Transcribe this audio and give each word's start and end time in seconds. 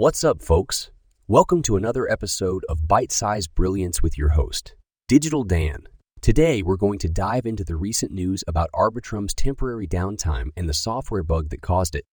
What's 0.00 0.22
up, 0.22 0.42
folks? 0.42 0.92
Welcome 1.26 1.60
to 1.62 1.74
another 1.74 2.08
episode 2.08 2.64
of 2.68 2.82
Byte 2.82 3.10
Size 3.10 3.48
Brilliance 3.48 4.00
with 4.00 4.16
your 4.16 4.28
host, 4.28 4.76
Digital 5.08 5.42
Dan. 5.42 5.88
Today, 6.20 6.62
we're 6.62 6.76
going 6.76 7.00
to 7.00 7.08
dive 7.08 7.46
into 7.46 7.64
the 7.64 7.74
recent 7.74 8.12
news 8.12 8.44
about 8.46 8.70
Arbitrum's 8.72 9.34
temporary 9.34 9.88
downtime 9.88 10.50
and 10.56 10.68
the 10.68 10.72
software 10.72 11.24
bug 11.24 11.48
that 11.48 11.62
caused 11.62 11.96
it. 11.96 12.04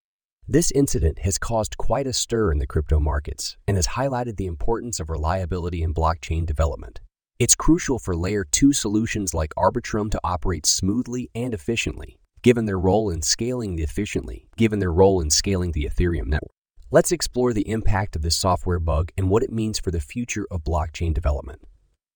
This 0.48 0.72
incident 0.72 1.20
has 1.20 1.38
caused 1.38 1.78
quite 1.78 2.08
a 2.08 2.14
stir 2.14 2.52
in 2.52 2.58
the 2.58 2.66
crypto 2.66 3.00
markets 3.00 3.56
and 3.68 3.78
has 3.78 3.90
highlighted 3.90 4.38
the 4.38 4.48
importance 4.48 5.00
of 5.00 5.12
reliability 5.12 5.84
in 5.84 5.94
blockchain 5.94 6.44
development. 6.44 7.02
It's 7.38 7.54
crucial 7.54 8.00
for 8.00 8.16
Layer 8.16 8.48
2 8.50 8.74
solutions 8.74 9.36
like 9.36 9.54
Arbitrum 9.56 10.10
to 10.10 10.20
operate 10.24 10.66
smoothly 10.66 11.30
and 11.36 11.54
efficiently, 11.54 12.18
given 12.42 12.66
their 12.66 12.80
role 12.80 13.12
in 13.12 13.22
scaling 13.22 13.78
efficiently, 13.78 14.48
given 14.58 14.80
their 14.80 14.92
role 14.92 15.22
in 15.22 15.30
scaling 15.30 15.74
the 15.74 15.86
Ethereum 15.86 16.26
network. 16.26 16.55
Let's 16.92 17.12
explore 17.12 17.52
the 17.52 17.68
impact 17.68 18.16
of 18.16 18.22
this 18.22 18.36
software 18.36 18.80
bug 18.80 19.12
and 19.18 19.28
what 19.28 19.42
it 19.42 19.52
means 19.52 19.80
for 19.80 19.90
the 19.90 20.00
future 20.00 20.46
of 20.52 20.64
blockchain 20.64 21.16
development. 21.16 21.64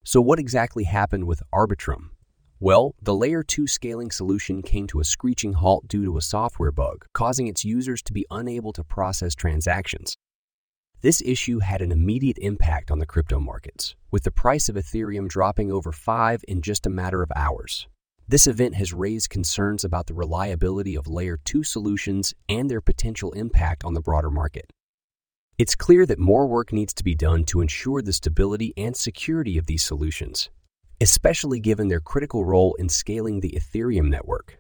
So, 0.04 0.22
what 0.22 0.38
exactly 0.38 0.84
happened 0.84 1.26
with 1.26 1.42
Arbitrum? 1.52 2.10
Well, 2.60 2.94
the 3.02 3.16
Layer 3.16 3.42
2 3.42 3.66
scaling 3.66 4.12
solution 4.12 4.62
came 4.62 4.86
to 4.88 5.00
a 5.00 5.04
screeching 5.04 5.54
halt 5.54 5.88
due 5.88 6.06
to 6.06 6.18
a 6.18 6.22
software 6.22 6.72
bug, 6.72 7.06
causing 7.14 7.48
its 7.48 7.66
users 7.66 8.04
to 8.04 8.14
be 8.14 8.28
unable 8.30 8.72
to 8.74 8.84
process 8.84 9.34
transactions. 9.34 10.16
This 11.02 11.22
issue 11.26 11.60
had 11.60 11.82
an 11.82 11.92
immediate 11.92 12.38
impact 12.38 12.92
on 12.92 13.00
the 13.00 13.08
crypto 13.08 13.40
markets, 13.40 13.96
with 14.12 14.24
the 14.24 14.32
price 14.32 14.70
of 14.70 14.76
Ethereum 14.76 15.28
dropping 15.28 15.72
over 15.72 15.92
5 15.92 16.44
in 16.48 16.62
just 16.62 16.86
a 16.86 16.92
matter 16.92 17.24
of 17.24 17.32
hours. 17.36 17.88
This 18.30 18.46
event 18.46 18.76
has 18.76 18.94
raised 18.94 19.32
concerns 19.32 19.84
about 19.84 20.06
the 20.06 20.14
reliability 20.14 20.96
of 20.96 21.08
Layer 21.08 21.40
2 21.46 21.64
solutions 21.64 22.36
and 22.48 22.70
their 22.70 22.80
potential 22.80 23.32
impact 23.32 23.84
on 23.84 23.96
the 23.96 24.02
broader 24.02 24.30
market. 24.30 24.72
It's 25.58 25.74
clear 25.74 26.06
that 26.06 26.20
more 26.20 26.46
work 26.46 26.72
needs 26.72 26.94
to 26.94 27.04
be 27.04 27.16
done 27.16 27.44
to 27.46 27.60
ensure 27.60 28.04
the 28.04 28.14
stability 28.14 28.72
and 28.78 28.96
security 28.96 29.58
of 29.58 29.66
these 29.66 29.84
solutions, 29.84 30.52
especially 31.02 31.60
given 31.60 31.88
their 31.88 32.00
critical 32.00 32.46
role 32.46 32.76
in 32.76 32.88
scaling 32.88 33.40
the 33.40 33.58
Ethereum 33.58 34.12
network. 34.12 34.60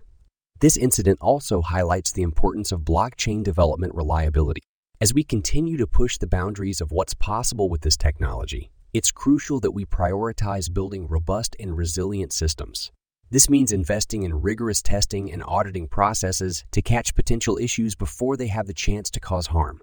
This 0.61 0.75
incident 0.75 1.19
also 1.21 1.61
highlights 1.61 2.11
the 2.11 2.23
importance 2.23 2.71
of 2.71 2.81
blockchain 2.81 3.43
development 3.43 3.93
reliability. 3.93 4.63
As 4.99 5.13
we 5.13 5.23
continue 5.23 5.77
to 5.77 5.85
push 5.85 6.17
the 6.17 6.25
boundaries 6.25 6.81
of 6.81 6.91
what's 6.91 7.13
possible 7.13 7.69
with 7.69 7.81
this 7.81 7.97
technology, 7.97 8.71
it's 8.95 9.11
crucial 9.11 9.59
that 9.59 9.73
we 9.73 9.85
prioritize 9.85 10.73
building 10.73 11.07
robust 11.07 11.55
and 11.59 11.77
resilient 11.77 12.33
systems. 12.33 12.91
This 13.31 13.47
means 13.47 13.71
investing 13.71 14.23
in 14.23 14.41
rigorous 14.41 14.81
testing 14.81 15.31
and 15.31 15.43
auditing 15.45 15.87
processes 15.87 16.65
to 16.71 16.81
catch 16.81 17.13
potential 17.13 17.59
issues 17.59 17.93
before 17.93 18.35
they 18.35 18.47
have 18.47 18.65
the 18.65 18.73
chance 18.73 19.11
to 19.11 19.19
cause 19.19 19.47
harm. 19.47 19.81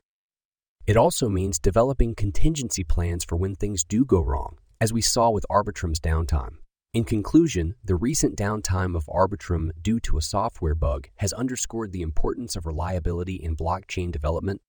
It 0.84 0.96
also 0.96 1.28
means 1.28 1.60
developing 1.60 2.16
contingency 2.16 2.82
plans 2.82 3.22
for 3.22 3.36
when 3.36 3.54
things 3.54 3.84
do 3.84 4.04
go 4.04 4.20
wrong, 4.20 4.58
as 4.80 4.92
we 4.92 5.00
saw 5.00 5.30
with 5.30 5.46
Arbitrum's 5.48 6.00
downtime. 6.00 6.56
In 6.92 7.04
conclusion, 7.04 7.76
the 7.84 7.94
recent 7.94 8.36
downtime 8.36 8.96
of 8.96 9.06
Arbitrum 9.06 9.70
due 9.80 10.00
to 10.00 10.16
a 10.16 10.22
software 10.22 10.74
bug 10.74 11.08
has 11.16 11.32
underscored 11.32 11.92
the 11.92 12.02
importance 12.02 12.56
of 12.56 12.66
reliability 12.66 13.36
in 13.36 13.54
blockchain 13.54 14.10
development 14.10 14.60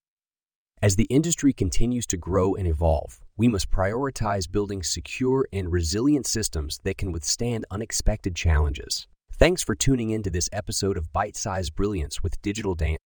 as 0.79 0.95
the 0.95 1.05
industry 1.05 1.53
continues 1.53 2.05
to 2.07 2.17
grow 2.17 2.53
and 2.53 2.67
evolve, 2.67 3.19
we 3.35 3.47
must 3.47 3.71
prioritize 3.71 4.51
building 4.51 4.83
secure 4.83 5.47
and 5.51 5.71
resilient 5.71 6.27
systems 6.27 6.79
that 6.83 6.97
can 6.97 7.11
withstand 7.11 7.65
unexpected 7.71 8.35
challenges. 8.35 9.07
Thanks 9.33 9.63
for 9.63 9.73
tuning 9.73 10.11
in 10.11 10.21
to 10.23 10.29
this 10.29 10.49
episode 10.53 10.97
of 10.97 11.11
Byte 11.11 11.35
Size 11.35 11.71
Brilliance 11.71 12.21
with 12.21 12.41
Digital 12.43 12.75
Dan. 12.75 12.97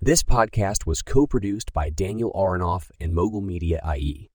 This 0.00 0.22
podcast 0.22 0.86
was 0.86 1.02
co 1.02 1.26
produced 1.26 1.72
by 1.72 1.90
Daniel 1.90 2.32
Aronoff 2.32 2.90
and 3.00 3.12
Mogul 3.12 3.40
Media 3.40 3.80
IE. 3.96 4.30